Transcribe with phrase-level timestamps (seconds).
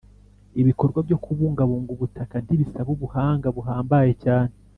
[0.61, 4.53] Ibikorwa byo kubungabunga ubutaka ntibisaba ubuhanga buhambaye cyane